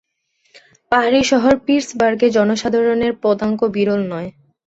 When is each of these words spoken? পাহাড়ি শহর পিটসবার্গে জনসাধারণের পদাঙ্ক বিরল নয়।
পাহাড়ি 0.91 1.21
শহর 1.31 1.53
পিটসবার্গে 1.65 2.27
জনসাধারণের 2.37 3.13
পদাঙ্ক 3.23 3.59
বিরল 3.75 4.01
নয়। 4.11 4.29